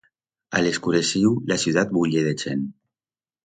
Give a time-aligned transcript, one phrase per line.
[0.59, 2.69] A l'escureciu, la ciudat bulle de chent.